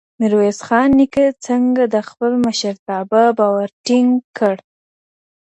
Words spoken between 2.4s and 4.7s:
مشرتابه باور ټينګ کړ؟